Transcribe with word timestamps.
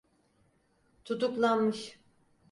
Tutuklanmış. 1.05 1.99